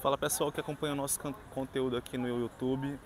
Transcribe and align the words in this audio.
Fala 0.00 0.16
pessoal 0.16 0.52
que 0.52 0.60
acompanha 0.60 0.92
o 0.92 0.96
nosso 0.96 1.18
conteúdo 1.50 1.96
aqui 1.96 2.16
no 2.16 2.28
YouTube. 2.28 2.96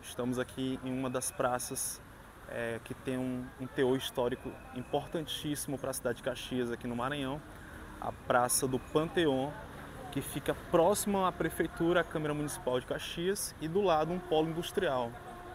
Estamos 0.00 0.38
aqui 0.38 0.78
em 0.84 0.96
uma 0.96 1.10
das 1.10 1.32
praças 1.32 2.00
é, 2.48 2.78
que 2.84 2.94
tem 2.94 3.18
um, 3.18 3.44
um 3.60 3.66
teor 3.66 3.96
histórico 3.96 4.48
importantíssimo 4.76 5.76
para 5.76 5.90
a 5.90 5.92
cidade 5.92 6.18
de 6.18 6.22
Caxias, 6.22 6.70
aqui 6.70 6.86
no 6.86 6.94
Maranhão, 6.94 7.42
a 8.00 8.12
Praça 8.12 8.68
do 8.68 8.78
Panteão, 8.78 9.52
que 10.12 10.20
fica 10.22 10.54
próxima 10.70 11.26
à 11.26 11.32
Prefeitura, 11.32 12.02
à 12.02 12.04
Câmara 12.04 12.32
Municipal 12.32 12.78
de 12.78 12.86
Caxias 12.86 13.52
e 13.60 13.66
do 13.66 13.82
lado 13.82 14.12
um 14.12 14.20
polo 14.20 14.48
industrial. 14.48 15.10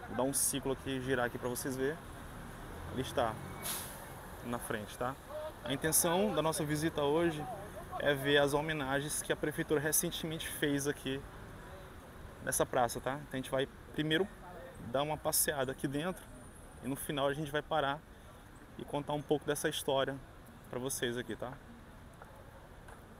Vou 0.08 0.16
dar 0.18 0.24
um 0.24 0.34
ciclo 0.34 0.72
aqui, 0.72 1.00
girar 1.00 1.24
aqui 1.24 1.38
para 1.38 1.48
vocês 1.48 1.78
verem. 1.78 1.96
Ali 2.92 3.00
está, 3.00 3.34
na 4.44 4.58
frente, 4.58 4.98
tá? 4.98 5.16
A 5.64 5.72
intenção 5.72 6.34
da 6.34 6.42
nossa 6.42 6.62
visita 6.62 7.02
hoje 7.02 7.42
é 7.98 8.14
ver 8.14 8.38
as 8.38 8.54
homenagens 8.54 9.22
que 9.22 9.32
a 9.32 9.36
prefeitura 9.36 9.80
recentemente 9.80 10.48
fez 10.48 10.86
aqui 10.86 11.20
nessa 12.44 12.66
praça, 12.66 13.00
tá? 13.00 13.14
Então 13.14 13.32
a 13.32 13.36
gente 13.36 13.50
vai 13.50 13.66
primeiro 13.92 14.28
dar 14.90 15.02
uma 15.02 15.16
passeada 15.16 15.72
aqui 15.72 15.88
dentro 15.88 16.22
e 16.82 16.88
no 16.88 16.96
final 16.96 17.26
a 17.26 17.32
gente 17.32 17.50
vai 17.50 17.62
parar 17.62 18.00
e 18.76 18.84
contar 18.84 19.14
um 19.14 19.22
pouco 19.22 19.46
dessa 19.46 19.68
história 19.68 20.16
para 20.68 20.78
vocês 20.78 21.16
aqui, 21.16 21.36
tá? 21.36 21.52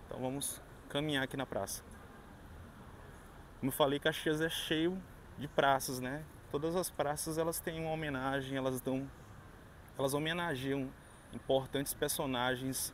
Então 0.06 0.20
vamos 0.20 0.60
caminhar 0.88 1.24
aqui 1.24 1.36
na 1.36 1.46
praça. 1.46 1.82
Como 3.58 3.70
eu 3.70 3.76
falei, 3.76 3.98
Caxias 3.98 4.40
é 4.40 4.50
cheio 4.50 5.00
de 5.38 5.48
praças, 5.48 6.00
né? 6.00 6.24
Todas 6.50 6.76
as 6.76 6.90
praças 6.90 7.38
elas 7.38 7.60
têm 7.60 7.80
uma 7.80 7.90
homenagem, 7.90 8.56
elas 8.56 8.80
dão, 8.80 9.10
elas 9.98 10.14
homenageiam 10.14 10.90
importantes 11.32 11.94
personagens 11.94 12.92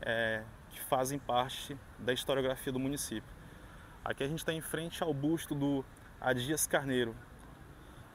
é, 0.00 0.42
que 0.72 0.80
fazem 0.80 1.18
parte 1.18 1.76
da 1.98 2.12
historiografia 2.12 2.72
do 2.72 2.80
município. 2.80 3.30
Aqui 4.04 4.24
a 4.24 4.26
gente 4.26 4.38
está 4.38 4.52
em 4.52 4.60
frente 4.60 5.02
ao 5.02 5.14
busto 5.14 5.54
do 5.54 5.84
Adias 6.20 6.66
Carneiro, 6.66 7.14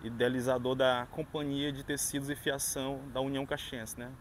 idealizador 0.03 0.75
da 0.75 1.07
Companhia 1.11 1.71
de 1.71 1.83
Tecidos 1.83 2.29
e 2.29 2.35
Fiação 2.35 3.01
da 3.13 3.21
União 3.21 3.45
Caxiense. 3.45 3.97
Né? 3.97 4.11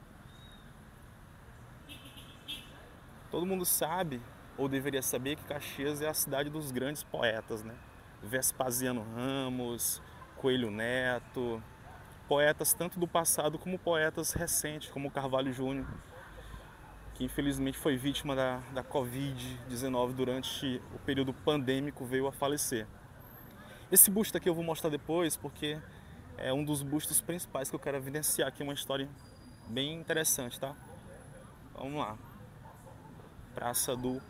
Todo 3.30 3.44
mundo 3.44 3.64
sabe, 3.64 4.22
ou 4.56 4.68
deveria 4.68 5.02
saber, 5.02 5.36
que 5.36 5.44
Caxias 5.44 6.00
é 6.00 6.08
a 6.08 6.14
cidade 6.14 6.50
dos 6.50 6.70
grandes 6.70 7.02
poetas. 7.02 7.64
Né? 7.64 7.74
Vespasiano 8.22 9.04
Ramos, 9.14 10.00
Coelho 10.36 10.70
Neto, 10.70 11.62
poetas 12.28 12.72
tanto 12.72 13.00
do 13.00 13.08
passado 13.08 13.58
como 13.58 13.78
poetas 13.78 14.32
recentes, 14.34 14.90
como 14.90 15.10
Carvalho 15.10 15.52
Júnior 15.52 15.86
que 17.16 17.24
infelizmente 17.24 17.78
foi 17.78 17.96
vítima 17.96 18.36
da, 18.36 18.58
da 18.74 18.84
Covid-19 18.84 20.12
durante 20.12 20.82
o 20.94 20.98
período 20.98 21.32
pandêmico, 21.32 22.04
veio 22.04 22.26
a 22.26 22.32
falecer. 22.32 22.86
Esse 23.90 24.10
busto 24.10 24.36
aqui 24.36 24.46
eu 24.46 24.54
vou 24.54 24.62
mostrar 24.62 24.90
depois 24.90 25.34
porque 25.34 25.80
é 26.36 26.52
um 26.52 26.62
dos 26.62 26.82
bustos 26.82 27.22
principais 27.22 27.70
que 27.70 27.74
eu 27.74 27.80
quero 27.80 27.96
evidenciar 27.96 28.48
aqui, 28.48 28.62
uma 28.62 28.74
história 28.74 29.08
bem 29.66 29.94
interessante, 29.94 30.60
tá? 30.60 30.76
Vamos 31.74 31.98
lá. 31.98 32.18
Praça 33.54 33.96
do 33.96 34.20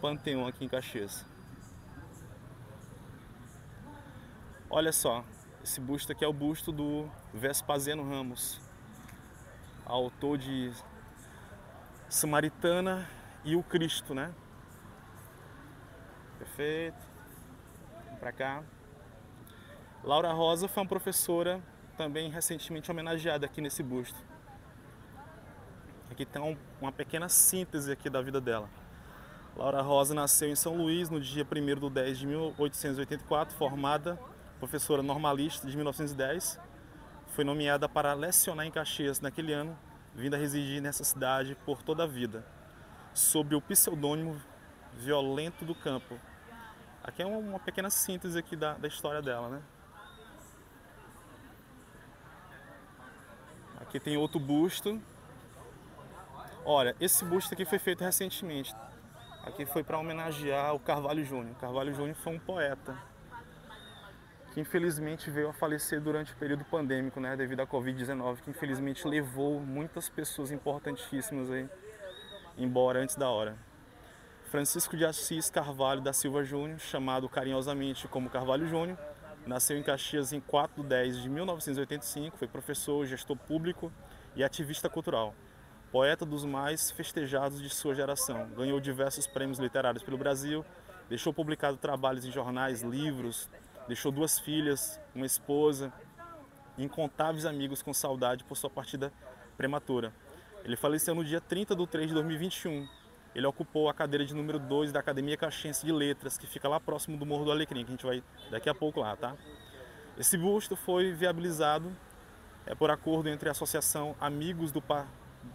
Panteão 0.00 0.46
aqui 0.46 0.64
em 0.64 0.68
Caxias. 0.68 1.26
Olha 4.68 4.92
só, 4.92 5.24
esse 5.64 5.80
busto 5.80 6.12
aqui 6.12 6.24
é 6.24 6.28
o 6.28 6.32
busto 6.32 6.70
do 6.70 7.10
Vespasiano 7.34 8.08
Ramos, 8.08 8.60
autor 9.84 10.38
de 10.38 10.72
Samaritana 12.10 13.08
e 13.44 13.54
o 13.54 13.62
Cristo, 13.62 14.12
né? 14.12 14.34
Perfeito. 16.38 16.98
Vamos 18.04 18.18
para 18.18 18.32
cá. 18.32 18.64
Laura 20.02 20.32
Rosa 20.32 20.66
foi 20.66 20.82
uma 20.82 20.88
professora 20.88 21.62
também 21.96 22.28
recentemente 22.28 22.90
homenageada 22.90 23.46
aqui 23.46 23.60
nesse 23.60 23.80
busto. 23.80 24.18
Aqui 26.10 26.26
tem 26.26 26.58
uma 26.80 26.90
pequena 26.90 27.28
síntese 27.28 27.92
aqui 27.92 28.10
da 28.10 28.20
vida 28.20 28.40
dela. 28.40 28.68
Laura 29.56 29.80
Rosa 29.80 30.12
nasceu 30.12 30.48
em 30.48 30.56
São 30.56 30.76
Luís 30.76 31.08
no 31.08 31.20
dia 31.20 31.46
1 31.46 31.78
de 31.78 31.90
10 31.90 32.18
de 32.18 32.26
1884, 32.26 33.56
formada 33.56 34.18
professora 34.58 35.00
normalista 35.00 35.64
de 35.64 35.76
1910. 35.76 36.58
Foi 37.28 37.44
nomeada 37.44 37.88
para 37.88 38.12
lecionar 38.14 38.66
em 38.66 38.70
Caxias 38.72 39.20
naquele 39.20 39.52
ano 39.52 39.78
vindo 40.14 40.34
a 40.34 40.38
residir 40.38 40.80
nessa 40.80 41.04
cidade 41.04 41.56
por 41.64 41.82
toda 41.82 42.04
a 42.04 42.06
vida, 42.06 42.44
sob 43.14 43.54
o 43.54 43.60
pseudônimo 43.60 44.40
Violento 44.94 45.64
do 45.64 45.74
Campo. 45.74 46.18
Aqui 47.02 47.22
é 47.22 47.26
uma 47.26 47.58
pequena 47.58 47.88
síntese 47.90 48.38
aqui 48.38 48.56
da, 48.56 48.74
da 48.74 48.88
história 48.88 49.22
dela, 49.22 49.48
né? 49.48 49.62
Aqui 53.80 53.98
tem 53.98 54.16
outro 54.16 54.38
busto. 54.38 55.00
Olha, 56.64 56.94
esse 57.00 57.24
busto 57.24 57.54
aqui 57.54 57.64
foi 57.64 57.78
feito 57.78 58.04
recentemente. 58.04 58.74
Aqui 59.42 59.64
foi 59.64 59.82
para 59.82 59.98
homenagear 59.98 60.74
o 60.74 60.78
Carvalho 60.78 61.24
Júnior. 61.24 61.56
Carvalho 61.56 61.94
Júnior 61.94 62.14
foi 62.16 62.34
um 62.34 62.38
poeta 62.38 63.09
que 64.52 64.60
infelizmente 64.60 65.30
veio 65.30 65.48
a 65.48 65.52
falecer 65.52 66.00
durante 66.00 66.32
o 66.32 66.36
período 66.36 66.64
pandêmico, 66.64 67.20
né, 67.20 67.36
devido 67.36 67.60
à 67.60 67.66
Covid-19, 67.66 68.40
que 68.42 68.50
infelizmente 68.50 69.06
levou 69.06 69.60
muitas 69.60 70.08
pessoas 70.08 70.50
importantíssimas 70.50 71.50
aí 71.50 71.68
embora 72.56 73.00
antes 73.00 73.16
da 73.16 73.28
hora. 73.28 73.56
Francisco 74.50 74.96
de 74.96 75.04
Assis 75.04 75.48
Carvalho 75.48 76.00
da 76.00 76.12
Silva 76.12 76.44
Júnior, 76.44 76.78
chamado 76.78 77.28
carinhosamente 77.28 78.08
como 78.08 78.28
Carvalho 78.28 78.66
Júnior, 78.66 78.98
nasceu 79.46 79.78
em 79.78 79.82
Caxias 79.82 80.32
em 80.32 80.40
4 80.40 80.82
de 80.82 80.88
10 80.88 81.22
de 81.22 81.28
1985, 81.28 82.36
foi 82.36 82.48
professor, 82.48 83.06
gestor 83.06 83.36
público 83.36 83.92
e 84.36 84.44
ativista 84.44 84.88
cultural. 84.88 85.34
Poeta 85.90 86.26
dos 86.26 86.44
mais 86.44 86.90
festejados 86.90 87.60
de 87.60 87.70
sua 87.70 87.94
geração, 87.94 88.48
ganhou 88.56 88.78
diversos 88.80 89.26
prêmios 89.26 89.58
literários 89.58 90.02
pelo 90.02 90.18
Brasil, 90.18 90.64
deixou 91.08 91.32
publicado 91.32 91.76
trabalhos 91.76 92.24
em 92.24 92.30
jornais, 92.30 92.82
livros, 92.82 93.48
Deixou 93.90 94.12
duas 94.12 94.38
filhas, 94.38 95.00
uma 95.12 95.26
esposa, 95.26 95.92
incontáveis 96.78 97.44
amigos 97.44 97.82
com 97.82 97.92
saudade 97.92 98.44
por 98.44 98.56
sua 98.56 98.70
partida 98.70 99.12
prematura. 99.56 100.12
Ele 100.64 100.76
faleceu 100.76 101.12
no 101.12 101.24
dia 101.24 101.40
30 101.40 101.74
de 101.74 101.86
3 101.88 102.06
de 102.06 102.14
2021. 102.14 102.88
Ele 103.34 103.46
ocupou 103.48 103.88
a 103.88 103.92
cadeira 103.92 104.24
de 104.24 104.32
número 104.32 104.60
2 104.60 104.92
da 104.92 105.00
Academia 105.00 105.36
Caxiense 105.36 105.84
de 105.84 105.90
Letras, 105.90 106.38
que 106.38 106.46
fica 106.46 106.68
lá 106.68 106.78
próximo 106.78 107.16
do 107.16 107.26
Morro 107.26 107.46
do 107.46 107.50
Alecrim, 107.50 107.82
que 107.82 107.88
a 107.88 107.90
gente 107.90 108.06
vai 108.06 108.22
daqui 108.48 108.70
a 108.70 108.74
pouco 108.76 109.00
lá, 109.00 109.16
tá? 109.16 109.34
Esse 110.16 110.38
busto 110.38 110.76
foi 110.76 111.10
viabilizado 111.10 111.90
é, 112.66 112.76
por 112.76 112.92
acordo 112.92 113.28
entre 113.28 113.48
a 113.48 113.50
Associação 113.50 114.14
Amigos 114.20 114.70
do, 114.70 114.80
pa, 114.80 115.04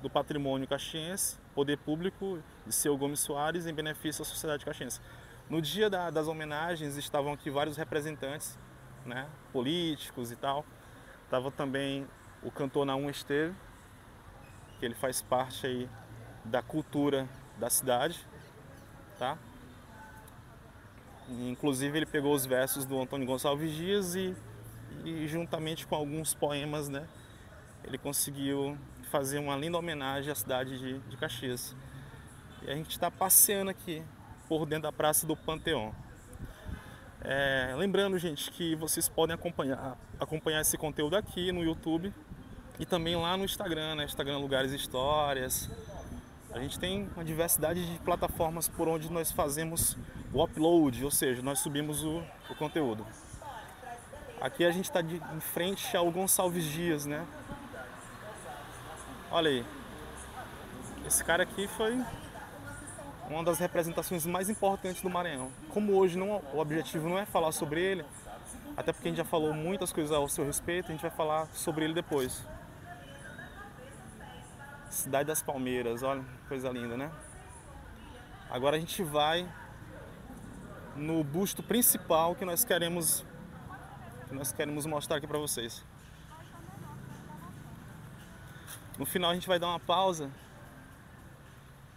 do 0.02 0.10
Patrimônio 0.10 0.68
Caxiense, 0.68 1.38
Poder 1.54 1.78
Público 1.78 2.44
e 2.68 2.74
seu 2.74 2.98
Gomes 2.98 3.22
Soares, 3.22 3.66
em 3.66 3.74
benefício 3.74 4.26
da 4.26 4.30
sociedade 4.30 4.66
caxiense. 4.66 5.00
No 5.48 5.62
dia 5.62 5.90
da, 5.92 6.10
das 6.10 6.28
homenagens 6.28 6.98
estavam 6.98 7.32
aqui 7.32 7.52
vários 7.52 7.78
representantes, 7.78 8.58
né, 9.06 9.28
políticos 9.54 10.32
e 10.32 10.36
tal. 10.36 10.66
Estava 11.24 11.52
também 11.52 12.08
o 12.42 12.50
cantor 12.50 12.86
Naum 12.86 13.10
Esteve, 13.10 13.54
que 14.80 14.86
ele 14.86 14.96
faz 14.96 15.22
parte 15.22 15.68
aí 15.68 15.90
da 16.44 16.64
cultura 16.64 17.30
da 17.60 17.70
cidade, 17.70 18.28
tá? 19.20 19.38
inclusive 21.30 21.98
ele 21.98 22.06
pegou 22.06 22.34
os 22.34 22.46
versos 22.46 22.86
do 22.86 23.00
Antônio 23.00 23.26
Gonçalves 23.26 23.72
Dias 23.72 24.16
e, 24.16 24.36
e 25.04 25.28
juntamente 25.28 25.88
com 25.88 25.96
alguns 25.96 26.34
poemas, 26.34 26.90
né, 26.90 27.08
ele 27.84 27.98
conseguiu 27.98 28.78
fazer 29.12 29.40
uma 29.40 29.56
linda 29.56 29.78
homenagem 29.78 30.32
à 30.32 30.36
cidade 30.36 30.78
de, 30.78 31.00
de 31.00 31.18
Caxias. 31.18 31.76
E 32.64 32.72
a 32.72 32.76
gente 32.76 32.90
está 32.90 33.12
passeando 33.12 33.70
aqui 33.70 34.04
por 34.48 34.66
dentro 34.66 34.84
da 34.84 34.92
Praça 34.92 35.26
do 35.26 35.36
Panteão. 35.36 35.94
É, 37.22 37.74
lembrando, 37.76 38.18
gente, 38.20 38.52
que 38.52 38.76
vocês 38.76 39.10
podem 39.10 39.34
acompanhar, 39.34 39.98
acompanhar 40.20 40.62
esse 40.62 40.78
conteúdo 40.78 41.16
aqui 41.16 41.52
no 41.52 41.64
YouTube 41.64 42.14
e 42.80 42.86
também 42.86 43.16
lá 43.16 43.36
no 43.36 43.44
Instagram, 43.44 43.96
né? 43.96 44.06
Instagram 44.06 44.38
Lugares 44.38 44.72
Histórias. 44.72 45.70
A 46.52 46.60
gente 46.60 46.80
tem 46.80 47.10
uma 47.16 47.26
diversidade 47.26 47.86
de 47.86 48.00
plataformas 48.00 48.68
por 48.68 48.88
onde 48.88 49.12
nós 49.12 49.32
fazemos 49.32 49.98
o 50.32 50.44
upload, 50.44 51.04
ou 51.04 51.12
seja, 51.12 51.42
nós 51.42 51.60
subimos 51.60 52.04
o, 52.04 52.22
o 52.50 52.56
conteúdo. 52.56 53.06
Aqui 54.40 54.64
a 54.64 54.72
gente 54.72 54.86
está 54.86 55.02
em 55.02 55.40
frente 55.40 55.98
ao 55.98 56.12
Gonçalves 56.12 56.66
Dias, 56.66 57.06
né? 57.06 57.26
Olha 59.32 59.50
aí. 59.50 59.66
Esse 61.08 61.24
cara 61.24 61.44
aqui 61.44 61.68
foi 61.68 62.00
uma 63.30 63.44
das 63.44 63.60
representações 63.60 64.26
mais 64.26 64.50
importantes 64.50 65.02
do 65.02 65.10
Maranhão. 65.10 65.52
Como 65.70 65.94
hoje 65.94 66.18
não, 66.18 66.42
o 66.54 66.60
objetivo 66.60 67.10
não 67.10 67.18
é 67.18 67.26
falar 67.26 67.52
sobre 67.52 67.82
ele, 67.82 68.06
até 68.78 68.94
porque 68.94 69.08
a 69.08 69.12
gente 69.12 69.18
já 69.18 69.26
falou 69.26 69.54
muitas 69.54 69.92
coisas 69.92 70.12
ao 70.12 70.28
seu 70.28 70.46
respeito, 70.46 70.88
a 70.88 70.92
gente 70.92 71.02
vai 71.02 71.12
falar 71.12 71.48
sobre 71.48 71.86
ele 71.86 71.94
depois. 71.94 72.46
Cidade 74.90 75.28
das 75.28 75.42
Palmeiras, 75.42 76.04
olha, 76.04 76.24
coisa 76.48 76.70
linda, 76.70 76.96
né? 76.96 77.12
Agora 78.50 78.78
a 78.78 78.80
gente 78.80 79.04
vai 79.04 79.48
no 80.96 81.24
busto 81.24 81.62
principal 81.62 82.36
que 82.36 82.46
nós 82.46 82.64
queremos 82.64 83.26
que 84.28 84.34
nós 84.34 84.52
queremos 84.52 84.86
mostrar 84.86 85.18
aqui 85.18 85.28
para 85.28 85.38
vocês. 85.38 85.84
No 88.98 89.06
final 89.06 89.32
a 89.32 89.34
gente 89.34 89.48
vai 89.48 89.60
dar 89.60 89.68
uma 89.68 89.80
pausa. 89.80 90.32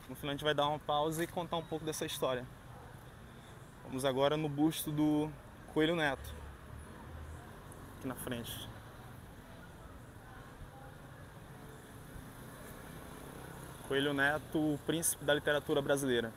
No 0.08 0.16
final 0.16 0.30
a 0.30 0.34
gente 0.34 0.44
vai 0.44 0.54
dar 0.54 0.66
uma 0.68 0.78
pausa 0.78 1.22
e 1.22 1.26
contar 1.26 1.56
um 1.58 1.62
pouco 1.62 1.84
dessa 1.84 2.06
história. 2.06 2.46
Vamos 3.84 4.04
agora 4.04 4.36
no 4.36 4.48
busto 4.48 4.90
do 4.90 5.30
Coelho 5.74 5.94
Neto. 5.94 6.34
Aqui 7.98 8.08
na 8.08 8.14
frente. 8.14 8.68
Coelho 13.86 14.12
Neto, 14.12 14.58
o 14.58 14.78
príncipe 14.86 15.24
da 15.24 15.34
literatura 15.34 15.82
brasileira. 15.82 16.32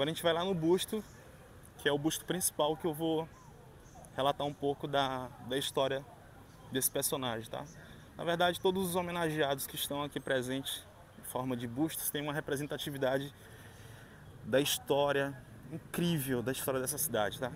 Agora 0.00 0.12
a 0.12 0.14
gente 0.14 0.22
vai 0.22 0.32
lá 0.32 0.42
no 0.42 0.54
busto, 0.54 1.04
que 1.76 1.86
é 1.86 1.92
o 1.92 1.98
busto 1.98 2.24
principal 2.24 2.74
que 2.74 2.86
eu 2.86 2.94
vou 2.94 3.28
relatar 4.16 4.46
um 4.46 4.54
pouco 4.54 4.88
da, 4.88 5.28
da 5.46 5.58
história 5.58 6.02
desse 6.72 6.90
personagem, 6.90 7.50
tá? 7.50 7.66
Na 8.16 8.24
verdade, 8.24 8.58
todos 8.58 8.88
os 8.88 8.96
homenageados 8.96 9.66
que 9.66 9.74
estão 9.74 10.02
aqui 10.02 10.18
presentes 10.18 10.86
em 11.18 11.24
forma 11.24 11.54
de 11.54 11.66
bustos 11.66 12.08
têm 12.08 12.22
uma 12.22 12.32
representatividade 12.32 13.30
da 14.42 14.58
história 14.58 15.38
incrível 15.70 16.42
da 16.42 16.52
história 16.52 16.80
dessa 16.80 16.96
cidade, 16.96 17.38
tá? 17.38 17.52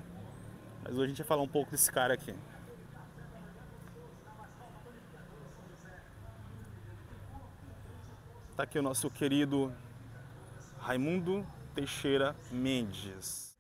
Mas 0.83 0.93
hoje 0.93 1.05
a 1.05 1.09
gente 1.09 1.17
vai 1.23 1.27
falar 1.27 1.43
um 1.43 1.49
pouco 1.49 1.71
desse 1.71 1.91
cara 1.91 2.13
aqui. 2.13 2.35
Tá 8.55 8.65
aqui 8.65 8.79
o 8.79 8.83
nosso 8.83 9.09
querido 9.09 9.75
Raimundo 10.79 11.54
Teixeira 11.75 12.37
Mendes. 12.53 13.53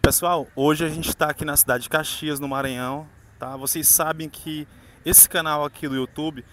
Pessoal, 0.00 0.46
hoje 0.54 0.84
a 0.84 0.88
gente 0.88 1.08
está 1.08 1.28
aqui 1.28 1.44
na 1.44 1.56
cidade 1.56 1.82
de 1.84 1.88
Caxias, 1.88 2.38
no 2.38 2.46
Maranhão. 2.46 3.06
Tá? 3.36 3.56
Vocês 3.56 3.88
sabem 3.88 4.28
que 4.28 4.66
esse 5.04 5.28
canal 5.28 5.64
aqui 5.64 5.88
do 5.88 5.96
YouTube, 5.96 6.44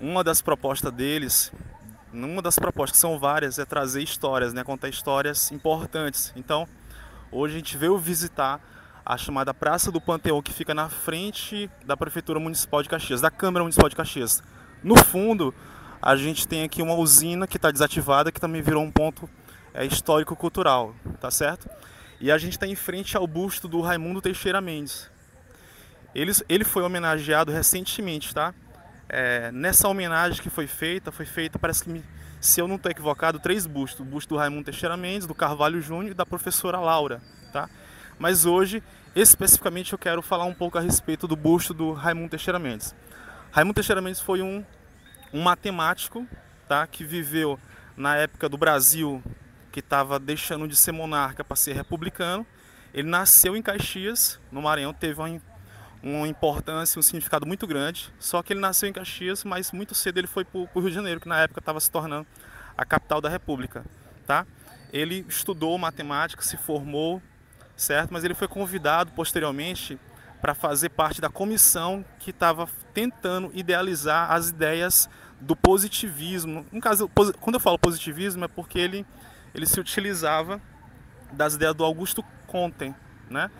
uma 0.00 0.24
das 0.24 0.40
propostas 0.40 0.90
deles, 0.92 1.52
uma 2.10 2.40
das 2.40 2.58
propostas 2.58 2.98
são 2.98 3.18
várias, 3.18 3.58
é 3.58 3.66
trazer 3.66 4.02
histórias, 4.02 4.54
né? 4.54 4.64
contar 4.64 4.88
histórias 4.88 5.52
importantes. 5.52 6.32
Então, 6.34 6.66
hoje 7.30 7.54
a 7.54 7.58
gente 7.58 7.76
veio 7.76 7.98
visitar 7.98 8.60
a 9.04 9.16
chamada 9.18 9.52
Praça 9.52 9.92
do 9.92 10.00
Panteão, 10.00 10.40
que 10.40 10.52
fica 10.52 10.72
na 10.72 10.88
frente 10.88 11.70
da 11.84 11.96
Prefeitura 11.96 12.40
Municipal 12.40 12.82
de 12.82 12.88
Caxias, 12.88 13.20
da 13.20 13.30
Câmara 13.30 13.62
Municipal 13.62 13.90
de 13.90 13.96
Caxias. 13.96 14.42
No 14.82 14.96
fundo, 14.96 15.54
a 16.00 16.16
gente 16.16 16.46
tem 16.46 16.62
aqui 16.62 16.80
uma 16.80 16.94
usina 16.94 17.46
que 17.46 17.56
está 17.56 17.70
desativada, 17.70 18.30
que 18.30 18.40
também 18.40 18.62
virou 18.62 18.82
um 18.82 18.90
ponto 18.90 19.28
é, 19.74 19.84
histórico-cultural, 19.84 20.94
tá 21.20 21.30
certo? 21.30 21.68
E 22.20 22.30
a 22.30 22.38
gente 22.38 22.52
está 22.52 22.66
em 22.66 22.74
frente 22.74 23.16
ao 23.16 23.26
busto 23.26 23.68
do 23.68 23.80
Raimundo 23.80 24.20
Teixeira 24.20 24.60
Mendes. 24.60 25.10
Ele, 26.14 26.32
ele 26.48 26.64
foi 26.64 26.82
homenageado 26.82 27.52
recentemente, 27.52 28.34
tá? 28.34 28.54
É, 29.08 29.50
nessa 29.52 29.88
homenagem 29.88 30.42
que 30.42 30.50
foi 30.50 30.66
feita, 30.66 31.12
foi 31.12 31.26
feita, 31.26 31.58
parece 31.58 31.84
que, 31.84 32.02
se 32.40 32.60
eu 32.60 32.68
não 32.68 32.76
estou 32.76 32.90
equivocado, 32.90 33.38
três 33.38 33.66
bustos. 33.66 34.00
O 34.00 34.04
busto 34.04 34.34
do 34.34 34.38
Raimundo 34.38 34.64
Teixeira 34.64 34.96
Mendes, 34.96 35.26
do 35.26 35.34
Carvalho 35.34 35.80
Júnior 35.80 36.10
e 36.10 36.14
da 36.14 36.26
professora 36.26 36.78
Laura, 36.78 37.20
tá? 37.52 37.68
Mas 38.18 38.44
hoje, 38.44 38.82
especificamente, 39.14 39.92
eu 39.92 39.98
quero 39.98 40.20
falar 40.22 40.44
um 40.44 40.54
pouco 40.54 40.76
a 40.76 40.80
respeito 40.80 41.28
do 41.28 41.36
busto 41.36 41.72
do 41.72 41.92
Raimundo 41.92 42.30
Teixeira 42.30 42.58
Mendes. 42.58 42.94
Raimundo 43.52 43.74
Teixeira 43.74 44.00
Mendes 44.00 44.20
foi 44.20 44.42
um 44.42 44.64
um 45.32 45.42
matemático 45.42 46.26
tá, 46.66 46.86
que 46.86 47.04
viveu 47.04 47.58
na 47.96 48.16
época 48.16 48.48
do 48.48 48.56
Brasil, 48.56 49.22
que 49.72 49.80
estava 49.80 50.18
deixando 50.18 50.68
de 50.68 50.76
ser 50.76 50.92
monarca 50.92 51.42
para 51.42 51.56
ser 51.56 51.74
republicano. 51.74 52.46
Ele 52.92 53.08
nasceu 53.08 53.56
em 53.56 53.62
Caxias, 53.62 54.40
no 54.50 54.62
Maranhão, 54.62 54.92
teve 54.92 55.20
uma, 55.20 55.40
uma 56.02 56.28
importância, 56.28 56.98
um 56.98 57.02
significado 57.02 57.46
muito 57.46 57.66
grande. 57.66 58.12
Só 58.18 58.42
que 58.42 58.52
ele 58.52 58.60
nasceu 58.60 58.88
em 58.88 58.92
Caxias, 58.92 59.44
mas 59.44 59.72
muito 59.72 59.94
cedo 59.94 60.18
ele 60.18 60.26
foi 60.26 60.44
para 60.44 60.60
o 60.60 60.80
Rio 60.80 60.88
de 60.88 60.94
Janeiro, 60.94 61.20
que 61.20 61.28
na 61.28 61.40
época 61.40 61.60
estava 61.60 61.80
se 61.80 61.90
tornando 61.90 62.26
a 62.76 62.84
capital 62.84 63.20
da 63.20 63.28
República. 63.28 63.84
Tá? 64.26 64.46
Ele 64.92 65.24
estudou 65.28 65.76
matemática, 65.76 66.42
se 66.42 66.56
formou, 66.56 67.22
certo? 67.76 68.12
Mas 68.12 68.24
ele 68.24 68.34
foi 68.34 68.48
convidado 68.48 69.12
posteriormente 69.12 69.98
para 70.40 70.54
fazer 70.54 70.90
parte 70.90 71.20
da 71.20 71.28
comissão 71.28 72.04
que 72.18 72.30
estava 72.30 72.68
tentando 72.94 73.50
idealizar 73.54 74.30
as 74.32 74.50
ideias 74.50 75.08
do 75.40 75.54
positivismo. 75.54 76.64
No 76.72 76.80
caso, 76.80 77.10
quando 77.40 77.54
eu 77.54 77.60
falo 77.60 77.78
positivismo 77.78 78.44
é 78.44 78.48
porque 78.48 78.78
ele, 78.78 79.06
ele 79.54 79.66
se 79.66 79.78
utilizava 79.78 80.60
das 81.32 81.54
ideias 81.54 81.74
do 81.74 81.84
Augusto 81.84 82.24
Comte, 82.46 82.94
né? 83.28 83.50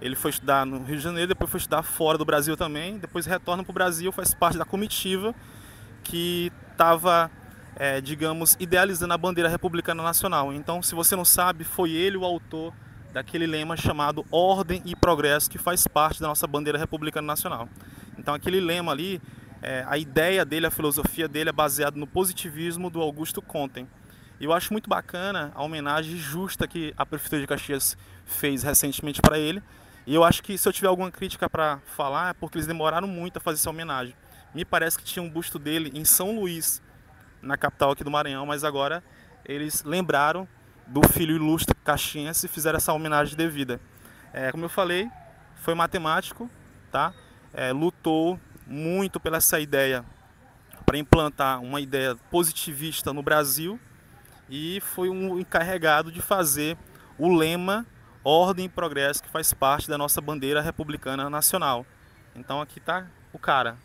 Ele 0.00 0.16
foi 0.16 0.30
estudar 0.30 0.66
no 0.66 0.84
Rio 0.84 0.96
de 0.96 1.02
Janeiro, 1.02 1.28
depois 1.28 1.50
foi 1.50 1.58
estudar 1.58 1.82
fora 1.82 2.18
do 2.18 2.24
Brasil 2.24 2.56
também, 2.56 2.98
depois 2.98 3.24
retorna 3.24 3.62
para 3.62 3.70
o 3.70 3.74
Brasil, 3.74 4.12
faz 4.12 4.34
parte 4.34 4.58
da 4.58 4.64
comitiva 4.64 5.34
que 6.02 6.52
estava, 6.70 7.30
é, 7.76 8.00
digamos, 8.00 8.56
idealizando 8.60 9.14
a 9.14 9.18
bandeira 9.18 9.48
republicana 9.48 10.02
nacional. 10.02 10.52
Então, 10.52 10.82
se 10.82 10.94
você 10.94 11.16
não 11.16 11.24
sabe, 11.24 11.64
foi 11.64 11.92
ele 11.92 12.16
o 12.16 12.24
autor 12.24 12.74
daquele 13.14 13.46
lema 13.46 13.76
chamado 13.76 14.26
Ordem 14.28 14.82
e 14.84 14.96
Progresso, 14.96 15.48
que 15.48 15.56
faz 15.56 15.86
parte 15.86 16.20
da 16.20 16.26
nossa 16.26 16.48
bandeira 16.48 16.76
republicana 16.76 17.24
nacional. 17.24 17.68
Então, 18.18 18.34
aquele 18.34 18.60
lema 18.60 18.90
ali, 18.90 19.22
é, 19.62 19.84
a 19.86 19.96
ideia 19.96 20.44
dele, 20.44 20.66
a 20.66 20.70
filosofia 20.70 21.28
dele 21.28 21.48
é 21.48 21.52
baseada 21.52 21.96
no 21.96 22.08
positivismo 22.08 22.90
do 22.90 23.00
Augusto 23.00 23.40
Comte. 23.40 23.86
E 24.40 24.44
eu 24.44 24.52
acho 24.52 24.72
muito 24.72 24.90
bacana 24.90 25.52
a 25.54 25.62
homenagem 25.62 26.16
justa 26.16 26.66
que 26.66 26.92
a 26.96 27.06
Prefeitura 27.06 27.40
de 27.40 27.46
Caxias 27.46 27.96
fez 28.24 28.64
recentemente 28.64 29.22
para 29.22 29.38
ele. 29.38 29.62
E 30.04 30.12
eu 30.12 30.24
acho 30.24 30.42
que 30.42 30.58
se 30.58 30.68
eu 30.68 30.72
tiver 30.72 30.88
alguma 30.88 31.12
crítica 31.12 31.48
para 31.48 31.78
falar, 31.96 32.30
é 32.30 32.32
porque 32.32 32.58
eles 32.58 32.66
demoraram 32.66 33.06
muito 33.06 33.36
a 33.36 33.40
fazer 33.40 33.60
essa 33.60 33.70
homenagem. 33.70 34.12
Me 34.52 34.64
parece 34.64 34.98
que 34.98 35.04
tinha 35.04 35.22
um 35.22 35.30
busto 35.30 35.56
dele 35.56 35.92
em 35.94 36.04
São 36.04 36.34
Luís, 36.34 36.82
na 37.40 37.56
capital 37.56 37.92
aqui 37.92 38.02
do 38.02 38.10
Maranhão, 38.10 38.44
mas 38.44 38.64
agora 38.64 39.04
eles 39.44 39.84
lembraram 39.84 40.48
do 40.86 41.06
filho 41.08 41.34
ilustre 41.34 41.74
caxiense 41.82 42.48
fizeram 42.48 42.76
essa 42.76 42.92
homenagem 42.92 43.36
devida. 43.36 43.80
É, 44.32 44.50
como 44.50 44.64
eu 44.64 44.68
falei, 44.68 45.10
foi 45.56 45.74
matemático, 45.74 46.50
tá? 46.90 47.12
É, 47.52 47.72
lutou 47.72 48.38
muito 48.66 49.20
pela 49.20 49.36
essa 49.36 49.60
ideia 49.60 50.04
para 50.84 50.98
implantar 50.98 51.60
uma 51.62 51.80
ideia 51.80 52.16
positivista 52.30 53.12
no 53.12 53.22
Brasil 53.22 53.78
e 54.48 54.80
foi 54.80 55.08
um 55.08 55.38
encarregado 55.38 56.12
de 56.12 56.20
fazer 56.20 56.76
o 57.18 57.34
lema 57.34 57.86
Ordem 58.22 58.66
e 58.66 58.68
Progresso 58.68 59.22
que 59.22 59.28
faz 59.28 59.52
parte 59.52 59.88
da 59.88 59.96
nossa 59.96 60.20
bandeira 60.20 60.60
republicana 60.60 61.30
nacional. 61.30 61.86
Então 62.34 62.60
aqui 62.60 62.78
está 62.78 63.06
o 63.32 63.38
cara, 63.38 63.76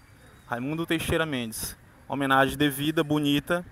Raimundo 0.48 0.86
Teixeira 0.86 1.26
Mendes. 1.26 1.78
Homenagem 2.08 2.58
devida, 2.58 3.04
bonita, 3.04 3.64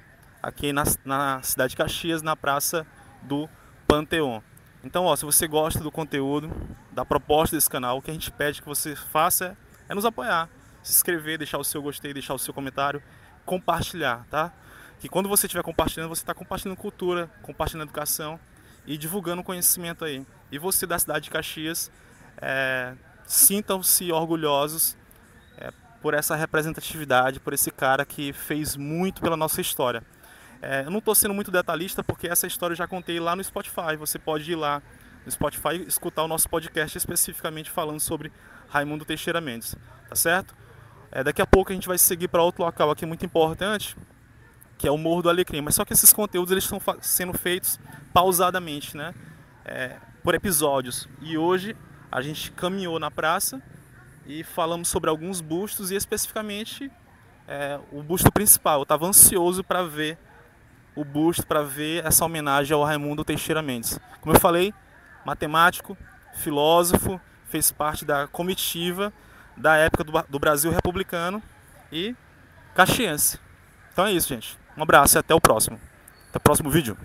aqui 0.41 0.71
na, 0.71 0.83
na 1.03 1.41
cidade 1.41 1.71
de 1.71 1.77
Caxias, 1.77 2.21
na 2.21 2.35
Praça 2.35 2.85
do 3.21 3.49
Panteon. 3.87 4.41
Então, 4.83 5.05
ó, 5.05 5.15
se 5.15 5.25
você 5.25 5.47
gosta 5.47 5.79
do 5.79 5.91
conteúdo, 5.91 6.51
da 6.91 7.03
proposta 7.03 7.55
desse 7.55 7.69
canal, 7.69 7.97
o 7.97 8.01
que 8.01 8.11
a 8.11 8.13
gente 8.13 8.31
pede 8.31 8.61
que 8.61 8.67
você 8.67 8.95
faça 8.95 9.57
é 9.89 9.95
nos 9.95 10.05
apoiar, 10.05 10.49
se 10.83 10.91
inscrever, 10.91 11.37
deixar 11.37 11.57
o 11.57 11.63
seu 11.63 11.81
gostei, 11.81 12.13
deixar 12.13 12.33
o 12.33 12.39
seu 12.39 12.53
comentário, 12.53 13.01
compartilhar, 13.45 14.25
tá? 14.29 14.53
Que 14.99 15.09
quando 15.09 15.29
você 15.29 15.45
estiver 15.45 15.63
compartilhando, 15.63 16.09
você 16.09 16.21
está 16.21 16.33
compartilhando 16.33 16.77
cultura, 16.77 17.29
compartilhando 17.41 17.87
educação 17.87 18.39
e 18.85 18.97
divulgando 18.97 19.43
conhecimento 19.43 20.05
aí. 20.05 20.25
E 20.51 20.57
você 20.57 20.85
da 20.87 20.97
cidade 20.97 21.25
de 21.25 21.29
Caxias, 21.29 21.91
é, 22.37 22.93
sintam-se 23.25 24.11
orgulhosos 24.11 24.97
é, 25.57 25.71
por 26.01 26.13
essa 26.13 26.35
representatividade, 26.35 27.39
por 27.39 27.53
esse 27.53 27.71
cara 27.71 28.05
que 28.05 28.31
fez 28.31 28.75
muito 28.75 29.21
pela 29.21 29.35
nossa 29.35 29.59
história. 29.59 30.03
É, 30.61 30.81
eu 30.81 30.91
não 30.91 30.99
estou 30.99 31.13
sendo 31.13 31.33
muito 31.33 31.51
detalhista 31.51 32.03
porque 32.03 32.27
essa 32.27 32.47
história 32.47 32.73
eu 32.73 32.77
já 32.77 32.87
contei 32.87 33.19
lá 33.19 33.35
no 33.35 33.43
Spotify. 33.43 33.95
Você 33.97 34.17
pode 34.17 34.51
ir 34.51 34.55
lá 34.55 34.81
no 35.25 35.31
Spotify 35.31 35.75
e 35.75 35.87
escutar 35.87 36.23
o 36.23 36.27
nosso 36.27 36.49
podcast 36.49 36.97
especificamente 36.97 37.69
falando 37.69 37.99
sobre 37.99 38.31
Raimundo 38.69 39.05
Teixeira 39.05 39.39
Mendes, 39.39 39.75
tá 40.09 40.15
certo? 40.15 40.55
É, 41.11 41.23
daqui 41.23 41.41
a 41.41 41.47
pouco 41.47 41.71
a 41.71 41.75
gente 41.75 41.87
vai 41.87 41.97
seguir 41.97 42.27
para 42.27 42.41
outro 42.41 42.63
local 42.63 42.91
aqui 42.91 43.05
muito 43.05 43.25
importante, 43.25 43.95
que 44.77 44.87
é 44.87 44.91
o 44.91 44.97
Morro 44.97 45.21
do 45.21 45.29
Alecrim. 45.29 45.61
Mas 45.61 45.75
só 45.75 45.85
que 45.85 45.93
esses 45.93 46.11
conteúdos 46.11 46.51
eles 46.51 46.63
estão 46.63 46.81
sendo 47.01 47.33
feitos 47.33 47.79
pausadamente, 48.13 48.95
né? 48.97 49.13
É, 49.63 49.97
por 50.23 50.33
episódios. 50.35 51.07
E 51.21 51.37
hoje 51.37 51.75
a 52.11 52.21
gente 52.21 52.51
caminhou 52.51 52.99
na 52.99 53.11
praça 53.11 53.61
e 54.25 54.43
falamos 54.43 54.89
sobre 54.89 55.09
alguns 55.09 55.39
bustos 55.39 55.91
e 55.91 55.95
especificamente 55.95 56.91
é, 57.47 57.79
o 57.91 58.03
busto 58.03 58.31
principal. 58.31 58.79
Eu 58.79 58.83
estava 58.83 59.05
ansioso 59.05 59.63
para 59.63 59.83
ver 59.83 60.17
o 60.97 61.05
busto 61.05 61.45
para 61.45 61.61
ver 61.61 62.03
essa 62.03 62.25
homenagem 62.25 62.73
ao 62.73 62.83
Raimundo 62.83 63.23
Teixeira 63.23 63.61
Mendes. 63.61 63.99
Como 64.19 64.35
eu 64.35 64.39
falei, 64.39 64.73
matemático, 65.23 65.95
filósofo, 66.33 67.21
fez 67.45 67.71
parte 67.71 68.03
da 68.03 68.27
comitiva 68.27 69.13
da 69.55 69.77
época 69.77 70.03
do, 70.03 70.11
do 70.27 70.39
Brasil 70.39 70.71
republicano 70.71 71.41
e 71.91 72.15
caxiense. 72.73 73.39
Então 73.93 74.07
é 74.07 74.11
isso, 74.11 74.27
gente. 74.27 74.57
Um 74.75 74.81
abraço 74.81 75.17
e 75.17 75.19
até 75.19 75.35
o 75.35 75.41
próximo. 75.41 75.79
Até 76.29 76.37
o 76.37 76.41
próximo 76.41 76.69
vídeo. 76.69 76.97